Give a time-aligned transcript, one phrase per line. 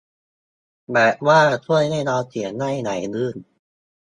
[0.93, 3.37] แบบว่าช่วยให้เราเขียนได้ไหลลื่น